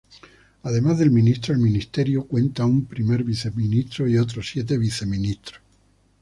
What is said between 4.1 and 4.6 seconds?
otros